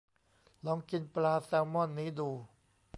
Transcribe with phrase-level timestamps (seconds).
[0.65, 2.29] ลองกินปลาแซลมอนนี้ดู